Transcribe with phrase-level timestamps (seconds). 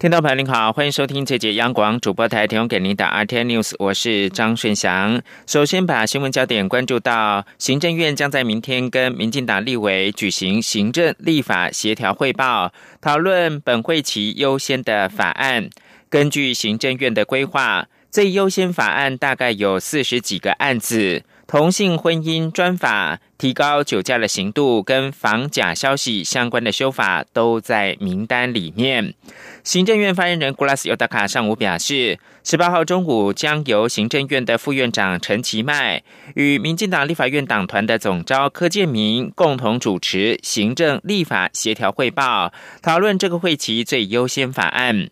[0.00, 5.20] 听众朋友您好，欢迎收听这节央广主播台提供给您的 RT News，我是张顺祥。
[5.46, 15.68] 首先把新闻焦点关注到，行政院将在明天跟民进党立委举行行政立法协调汇报，讨论本会期优先的法案。
[16.08, 21.22] 根据行政院的规划，最优先法案大概有四十几个案子。
[21.50, 29.14] 同性婚姻专法、提高酒驾的刑度跟防假消息相关的修法都在名单里面。
[29.64, 36.04] 行政院发言人古拉斯尤达卡上午表示，十八号中午将由行政院的副院长陈其迈
[36.36, 45.10] 与民进党立法院党团的总召柯建明共同主持行政立法协调汇报，讨论这个会期最优先法案。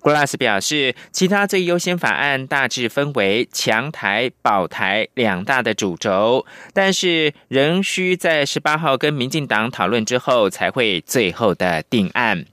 [0.00, 12.44] G l a s s 表示，其他最优先法案大致分为强台、保台两大的主轴，但是仍需在十八号跟民进党讨论之后，才会最后的定案。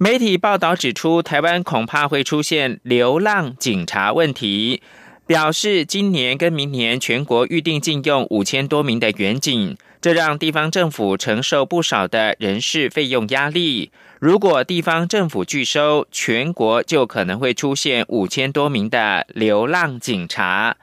[0.00, 4.80] 媒体报道指出，台湾恐怕会出现流浪警察问题，
[5.28, 13.90] 表示今年跟明年全国预定禁用五千多名的远景，这让地方政府承受不少的人事费用压力。
[14.18, 20.78] 如果地方政府拒收，全国就可能会出现五千多名的流浪警察。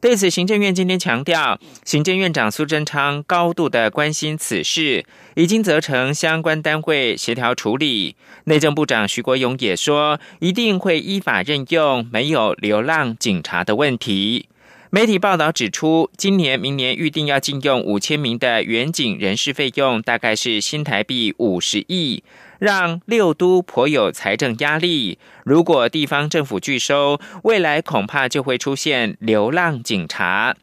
[0.00, 5.04] 对此，行政院今天强调，行政院长苏贞昌高度的关心此事，
[5.34, 8.14] 已经责成相关单位协调处理。
[8.44, 14.48] 内政部长徐国勇也说，一定会依法任用没有流浪警察的问题。
[14.90, 22.22] 媒体报道指出，今年、明年预定要禁用五千名的远警人事费用，大概是新台币五十亿。
[22.58, 25.18] 让六都颇有财政压力。
[25.44, 30.56] 如果地方政府拒收，未来恐怕就会出现流浪警察。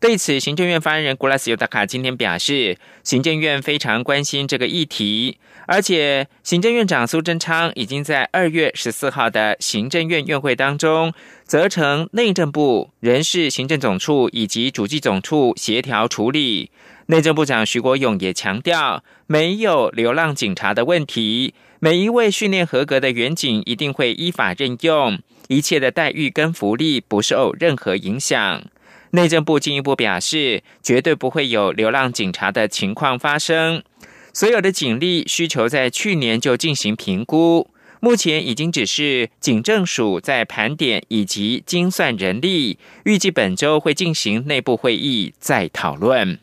[0.00, 5.38] 对此，行政院发言人古拉斯尤达卡今天表示，行政院非常关心这个议题，
[5.68, 11.12] 而且行政院长苏贞昌已经在二月十四号的行政院院会当中，
[11.44, 16.72] 责成内政部人事行政总处以及主计总处协调处理。
[17.06, 25.18] 内政部长徐国勇也强调，没有流浪警察的问题，每一位训练合格的员警一定会依法任用，
[25.48, 28.62] 一切的待遇跟福利不受任何影响。
[29.10, 33.82] 内政部进一步表示，绝对不会有流浪警察的情况发生。
[34.32, 37.68] 所有的警力需求在去年就进行评估，
[38.00, 46.38] 目前已经只是警政署在盘点以及精算人力，预计本周会进行内部会议再讨论。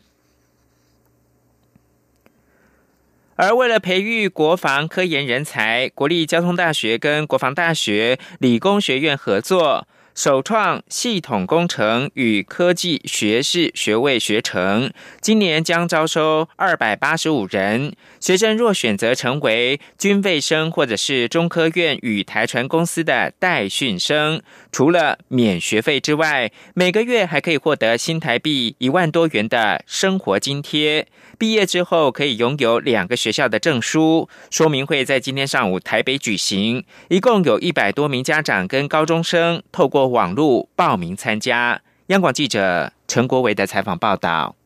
[3.40, 14.92] 而为了培育国防科研人才，国立交通大学跟国防大学理工学院合作，首创系统工程与科技学士学位学程。
[15.22, 31.08] 今年将招收二百八十五人学生，若选择成为军费生或者是中科院与台船公司的代训生，除了免学费之外，每个月还可以获得新台币一万多元的生活津贴。
[31.38, 34.28] 毕业之后可以拥有两个学校的证书。
[34.50, 41.80] 说明会在今天上午台北举行，一共有一百多名家长跟高中生透过网络报名参加。
[42.08, 44.56] 央广记者陈国维的采访报道。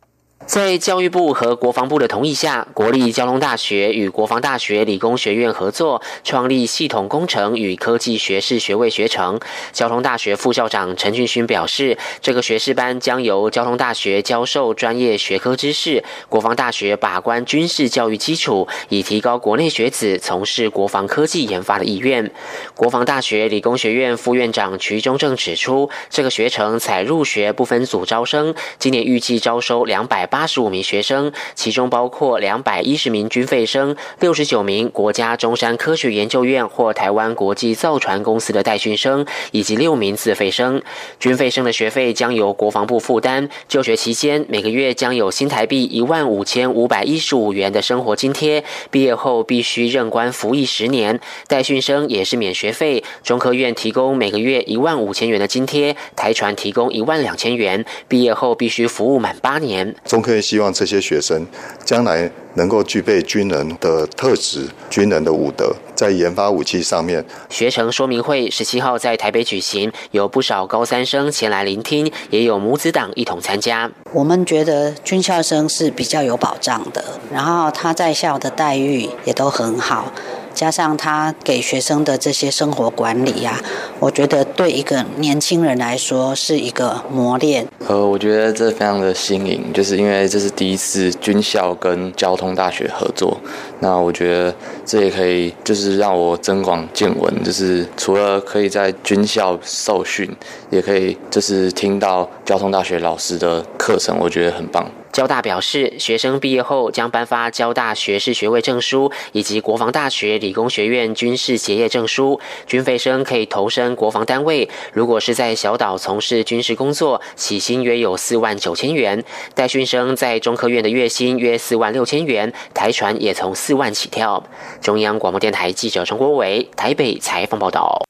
[0.47, 9.41] 在教育部和国防部的同意下，国立交通大学与国防大学理工学院合作，创立系统工程与科技学士学位学程。
[9.73, 22.31] 交通大学副校长陈俊勋表示，这个学士班将由交通大学教授专业学科知识，国防大学把关军事教育基础，以提高国内学子从事国防科技研发的意愿。
[22.75, 30.24] 国防大学理工学院副院长瞿中正指出，这个学程采入学不分组招生，今年预计招收两百。
[30.27, 40.83] 八十五名学生，其中包括两百一十名军费生，六十九名国家中山科学研究院或台湾国际造船公司的代训生，以及六名自费生。
[41.19, 48.65] 军费生的学费将由国防部负担，就学期间每个月将有新台币一万五千五百一十五元的生活津贴。
[48.91, 51.21] 毕业后必须任官服役十年。
[51.49, 57.85] 代训生也是免学费，中科院提供每个月一万五千元的津贴，台船提供一万两千元。
[58.09, 59.95] 毕业后必须服务满八年。
[60.15, 61.45] 中科院希望这些学生
[61.85, 67.25] 将来能够具备军人的特质、军人的武德，在研发武器上面。
[67.51, 73.91] 学成说明会十七号在台北举行，有不少高三生前来聆听，也有母子党一同参加。
[74.13, 80.13] 我们觉得军校生是比较有保障的，然后他在校的待遇也都很好。
[80.55, 83.61] 加上他给学生的这些生活管理呀，
[83.99, 87.67] 我觉得对一个年轻人来说是一个磨练。
[87.87, 93.37] 呃，我觉得这非常的新颖，就是因为这是第一次军校跟交通大学合作。
[93.81, 94.55] 那我觉得
[94.87, 100.31] 这也可以，就是让我增广见闻，就是除了可以在军校受训，
[100.71, 104.91] 也可以就是听到交通大学老师的课程，我觉得很棒。
[105.15, 112.41] 交大表示，学生毕业后将颁发交大学士学位证书以及国防大学理工学院军事结业证书。
[112.67, 119.21] 军费生可以投身国防单位，如果是在小岛从事军事工作，起薪约有四万九千元；
[119.55, 124.43] 待训生在中科院的月薪约四万六千元，台船也从四万起跳。
[124.81, 128.03] 中央广播电台记者陈国伟台北采访报道。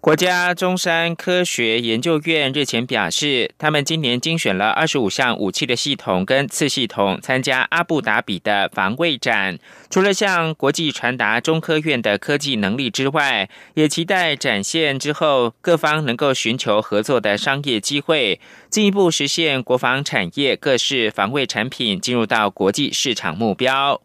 [0.00, 9.58] 国家中山科学研究院日前表示，他们今年精选了二十五项武器的系统跟次系统参加阿布达比的防卫展。
[9.90, 18.40] 除了向国际传达中科院的科技能力之外，也期待展现之后各方能够寻求合作的商业机会，
[18.70, 24.00] 进一步实现国防产业各式防卫产品进入到国际市场目标。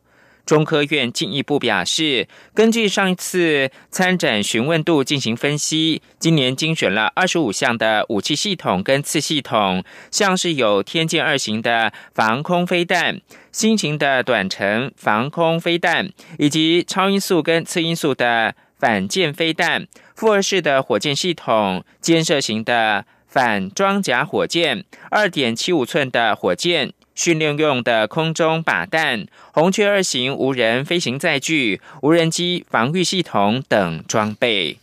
[0.46, 26.92] 中科院进一步表示，根据上一次参展询问度进行分析，今年精选了二十五项的武器系统跟次系统，像是有天剑二型的防空飞弹、新型的短程防空飞弹，以及超音速跟次音速的反舰飞弹、复合式的火箭系统、肩射型的反装甲火箭、二点七五寸的火箭。
[27.16, 34.78] 训练用的空中靶弹、红雀二型无人飞行载具、无人机防御系统等装备。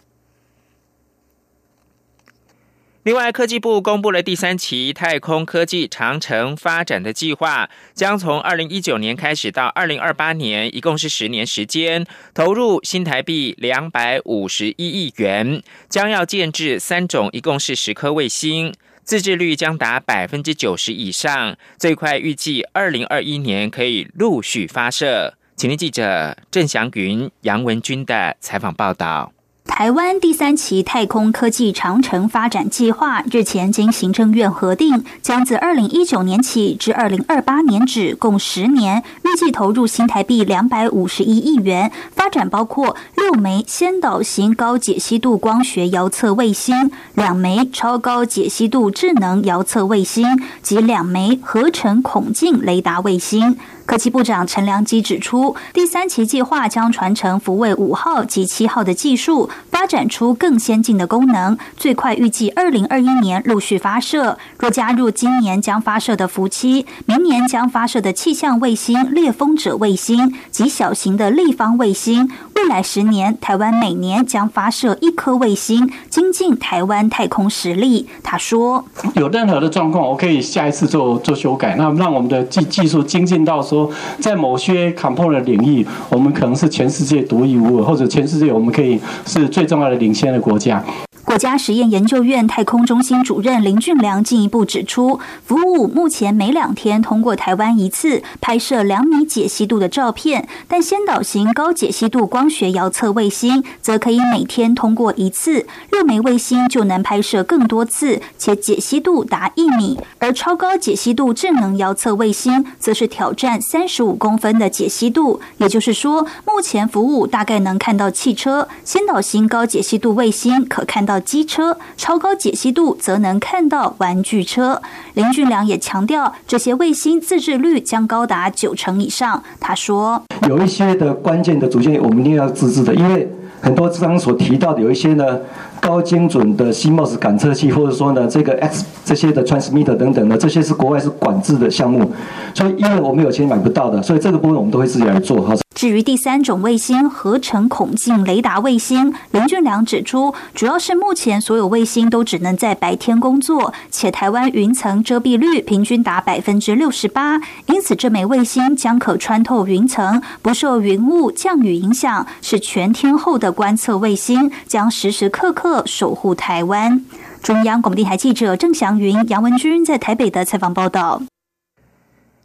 [3.03, 18.75] 另外，科技部公布了第三期太空科技长城发展的计划，将从二零一九年开始到二零二八年，一共是十年时间，投入新台币两百五十一亿元，将要建制三种，一共是十颗卫星。
[19.11, 25.35] 自制率将达百分之九十以上，最快预计二零二一年可以陆续发射。
[25.57, 29.33] 请听记者郑祥云、杨文军的采访报道。
[29.67, 39.03] 台湾第三期太空科技长城发展计划日前经行政院核定，将自二零一九年起至二零二八年止，共十年，
[39.41, 50.27] 计投入新台币两百五十一亿元，发展包括六枚先导型高解析度光学遥测卫星、两枚超高解析度智能遥测卫星
[50.63, 53.57] 及两枚合成孔径雷达卫星。
[53.87, 64.39] 科技部长陈良基指出，第三期计划将传承福卫五号及七号的技术，发展出更先进的功能，最快预计二零二一年陆续发射。
[64.61, 78.07] 若加入今年将发射的福七，明年将发射的气象卫星猎风者卫星及小型的立方卫星，未来十年台湾每年将发射一颗卫星，精进台湾太空实力。
[78.23, 78.85] 他说：
[79.17, 83.91] “有任何的状况，我可以下一次做做修改，那让我们的技技术精进到说。”
[84.21, 90.83] 在某些 component 领域，我们可能是全世界独一无二，或者全世界我们可以是最重要的领先的国家。
[91.31, 110.01] 国家实验研究院太空中心主任林俊良进一步指出，服务目前每两天通过台湾一次拍摄两米解析度的照片，但先导型高解析度光学遥测卫星则可以每天通过一次，六枚卫星就能拍摄更多次，且解析度达一米。
[110.19, 118.67] 而超高解析度智能遥测卫星则是挑战三十五公分的解析度，也就是说，目前服务大概能看到汽车。
[118.85, 121.20] 先导型高解析度卫星可看到。
[121.21, 124.81] 机车超高解析度则能看到玩具车。
[125.15, 129.43] 林俊良也强调，这些卫星自制率将高达九成以上。
[129.59, 135.39] 他说：“有一些的关键的组件，我们一定要自制的，因为很多刚刚所提到的有一些呢
[135.81, 142.11] 高精准的 CMOS 感测器，或者说呢这个 X 这些的 transmitter 等等的，这些是国外是管制的项目，
[142.55, 145.55] 所以因为我们有钱买不到的，所以这个部分我们都会自己来做。”哈。
[145.81, 167.03] 至于第三种卫星合成孔径雷达卫星，林俊良指出，主要是目前所有卫星都只能在白天工作，且台湾云层遮蔽率平均达百分之六十八，因此这枚卫星将可穿透云层，不受云雾、降雨影响，是全天候的观测卫星，将时时刻刻守护台湾。
[167.43, 171.23] 中央广播电台记者郑祥云、杨文君在台北的采访报道。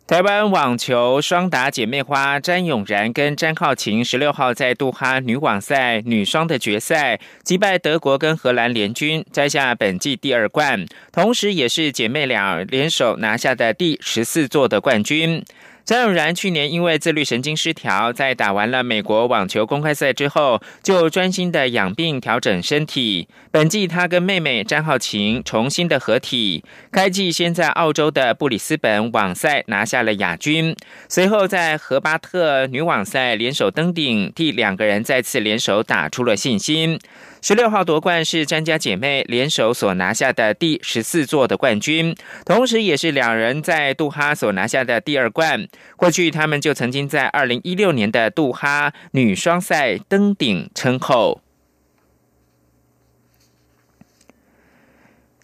[0.07, 15.43] 台湾网球双打姐妹花詹永然跟詹浩晴十六号在杜哈女网赛女双的决赛击败德国跟荷兰联军，摘下本季第二冠，同时也是姐妹俩联手拿下的第十四座的冠军。
[15.85, 23.27] 张永然去年因为自律神经失调，在打完了美国网球公开赛之后，就专心的养病调整身体。
[23.51, 30.75] 本季他跟妹妹张浩晴重新的合体，开季先在澳洲的布里斯本网赛拿下了亚军，
[31.07, 36.99] 随后在荷巴特女网赛联手登顶，替两个人再次联手打出了信心。
[37.47, 45.67] 十六号夺冠是詹家姐妹联手所拿下的第十四座的冠军，同时也是两人在杜哈所拿下的第二冠。
[45.95, 51.43] 过去他们就曾经在二零一六年的杜哈女双赛登顶称后。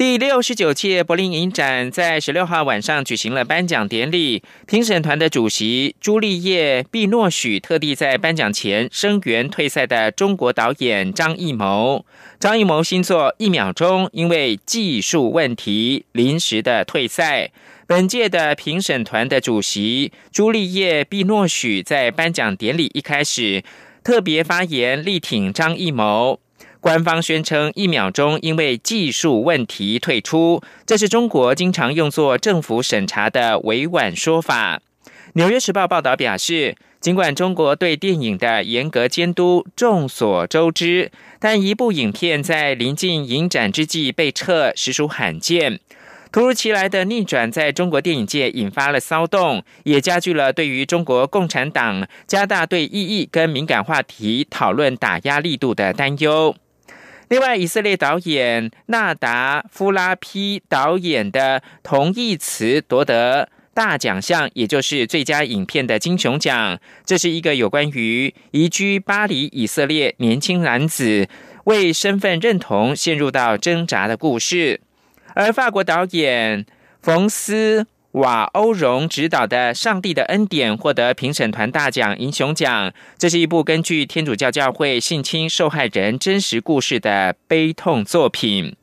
[0.01, 12.03] 第六十九届柏林影展在十六号晚上举行了颁奖典礼，评审团的主席朱丽叶·毕诺许特地在颁奖前声援退赛的中国导演张艺谋。
[12.39, 17.51] 张艺谋新作《一秒钟》因为技术问题临时的退赛。
[17.85, 23.63] 本届的评审团的主席朱丽叶·毕诺许在颁奖典礼一开始
[24.03, 26.39] 特别发言力挺张艺谋。
[26.81, 34.81] 官方宣称一秒钟因为技术问题退出，这是中国经常用作政府审查的委婉说法。
[35.33, 45.79] 纽约时报报道表示，尽管中国对电影的严格监督众所周知，但一部影片在临近影展之际被撤，实属罕见。
[46.31, 56.55] 突如其来的逆转在中国电影界引发了骚动，也加剧了对于中国共产党加大对意义跟敏感话题讨论打压力度的担忧。
[57.31, 66.77] 另外，以色列导演纳达夫拉皮导演的《同义词》夺得大奖项，也就是最佳影片的金熊奖。
[67.05, 71.29] 这是一个有关于移居巴黎以色列年轻男子
[71.63, 74.81] 为身份认同陷入到挣扎的故事。
[75.33, 76.65] 而法国导演
[77.01, 77.87] 冯斯。
[78.13, 82.91] 瓦欧荣执导的《上帝的恩典》获得评审团大奖英雄奖。
[83.17, 88.75] 这是一部根据天主教教会性侵受害人真实故事的悲痛作品。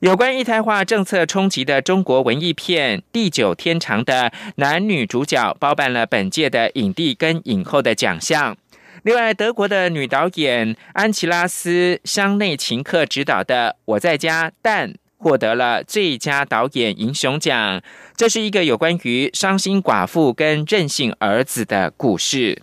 [0.00, 8.56] 有关一胎化政策冲击的中国文艺片《地久天长》的男女主角包办了本届的影帝跟影后的奖项。
[9.02, 14.88] 另外，德国的女导演安琪拉斯·香内琴克执导的《我在家，但》。
[15.20, 17.82] 获得了最佳导演银熊奖。
[18.16, 22.62] 这是一个有关于伤心寡妇跟任性儿子的故事。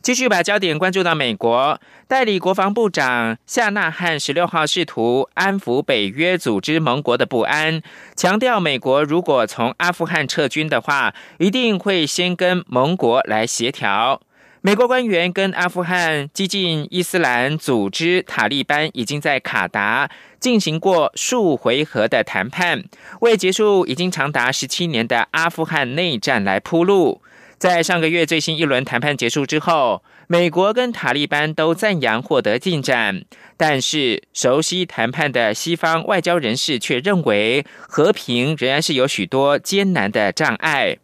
[0.00, 7.80] 继续把焦点关注到美国，代理国防部长夏纳汉十六号试图安抚北约组织盟国的不安，
[8.16, 14.20] 强调美国如果从阿富汗撤军的话，一定会先跟盟国来协调。
[14.64, 22.84] 美国官员跟阿富汗激进伊斯兰组织塔利班已经在卡达进行过数回合的谈判，
[23.22, 27.20] 为结束已经长达十七年的阿富汗内战来铺路。
[27.58, 33.24] 在上个月最新一轮谈判结束之后，美国跟塔利班都赞扬获得进展，
[33.56, 40.98] 但是熟悉谈判的西方外交人士却认为，和平仍然是有许多艰难的障碍。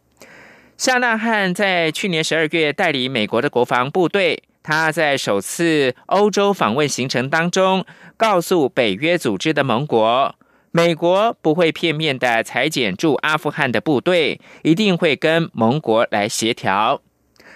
[0.78, 7.84] 夏纳汉在去年十二月带领美国的国防部队，他在首次欧洲访问行程当中，
[8.16, 10.32] 告诉北约组织的盟国，
[10.70, 17.02] 美国不会片面的裁减驻阿富汗的部队，一定会跟盟国来协调。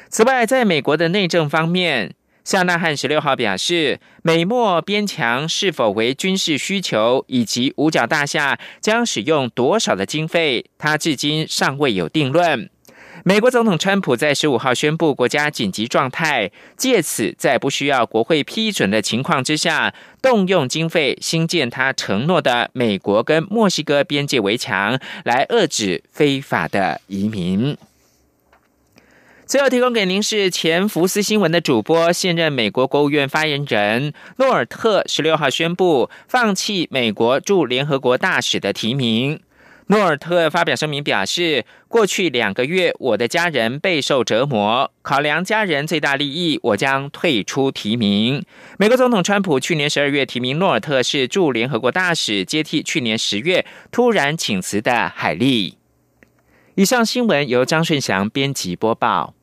[0.09, 12.69] 此外，在美国的内政方面，夏纳汉十六号表示，美墨边墙是否为军事需求，以及五角大厦将使用多少的经费，他至今尚未有定论。
[13.25, 27.77] 美国总统川普在十五号宣布国家紧急状态，借此在不需要国会批准的情况之下，动用经费新建他承诺的美国跟墨西哥边界围墙，来遏制非法的移民。
[29.47, 39.39] 最后提供给您是前福斯新闻的主播、现任美国国务院发言人诺尔特，十六号宣布放弃美国驻联合国大使的提名。
[39.93, 44.91] 诺尔特发表声明表示，过去两个月，我的家人备受折磨。
[45.03, 48.43] 考量家人最大利益，我将退出提名。
[48.79, 55.77] 美国总统川普去年十二月提名诺尔特是驻联合国大使，接替去年十月突然请辞的海利。
[56.75, 59.35] 以上新闻由张顺祥编辑播报。